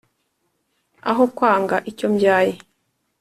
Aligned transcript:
Aho 1.09 1.23
kwanga 1.35 1.75
icyo 1.91 2.07
mbyaye 2.13 2.53